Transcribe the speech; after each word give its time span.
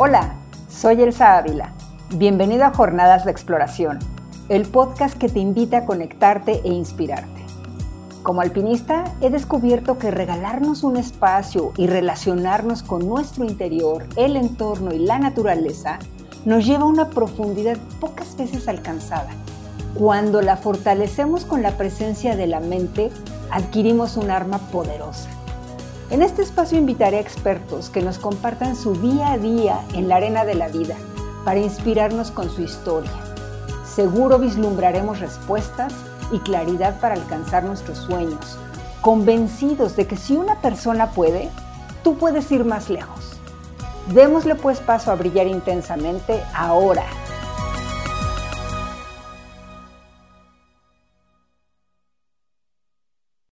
Hola, 0.00 0.36
soy 0.68 1.02
Elsa 1.02 1.38
Ávila. 1.38 1.72
Bienvenido 2.14 2.64
a 2.64 2.70
Jornadas 2.70 3.24
de 3.24 3.32
Exploración, 3.32 3.98
el 4.48 4.62
podcast 4.62 5.18
que 5.18 5.28
te 5.28 5.40
invita 5.40 5.78
a 5.78 5.84
conectarte 5.86 6.60
e 6.62 6.68
inspirarte. 6.68 7.44
Como 8.22 8.40
alpinista, 8.40 9.12
he 9.20 9.28
descubierto 9.28 9.98
que 9.98 10.12
regalarnos 10.12 10.84
un 10.84 10.98
espacio 10.98 11.72
y 11.76 11.88
relacionarnos 11.88 12.84
con 12.84 13.08
nuestro 13.08 13.44
interior, 13.44 14.06
el 14.14 14.36
entorno 14.36 14.94
y 14.94 15.00
la 15.00 15.18
naturaleza 15.18 15.98
nos 16.44 16.64
lleva 16.64 16.84
a 16.84 16.86
una 16.86 17.10
profundidad 17.10 17.76
pocas 17.98 18.36
veces 18.36 18.68
alcanzada. 18.68 19.30
Cuando 19.94 20.42
la 20.42 20.56
fortalecemos 20.56 21.44
con 21.44 21.60
la 21.60 21.76
presencia 21.76 22.36
de 22.36 22.46
la 22.46 22.60
mente, 22.60 23.10
adquirimos 23.50 24.16
un 24.16 24.30
arma 24.30 24.58
poderosa 24.70 25.28
en 26.10 26.22
este 26.22 26.42
espacio 26.42 26.78
invitaré 26.78 27.18
a 27.18 27.20
expertos 27.20 27.90
que 27.90 28.00
nos 28.00 28.18
compartan 28.18 28.76
su 28.76 28.94
día 28.94 29.32
a 29.32 29.38
día 29.38 29.84
en 29.92 30.08
la 30.08 30.16
arena 30.16 30.44
de 30.44 30.54
la 30.54 30.68
vida 30.68 30.96
para 31.44 31.60
inspirarnos 31.60 32.30
con 32.30 32.50
su 32.50 32.62
historia. 32.62 33.10
Seguro 33.84 34.38
vislumbraremos 34.38 35.20
respuestas 35.20 35.92
y 36.32 36.38
claridad 36.38 36.98
para 37.00 37.14
alcanzar 37.14 37.64
nuestros 37.64 37.98
sueños, 37.98 38.58
convencidos 39.02 39.96
de 39.96 40.06
que 40.06 40.16
si 40.16 40.36
una 40.36 40.60
persona 40.60 41.10
puede, 41.10 41.50
tú 42.02 42.16
puedes 42.16 42.50
ir 42.52 42.64
más 42.64 42.88
lejos. 42.88 43.36
Démosle 44.14 44.54
pues 44.54 44.80
paso 44.80 45.10
a 45.10 45.14
brillar 45.14 45.46
intensamente 45.46 46.42
ahora 46.54 47.04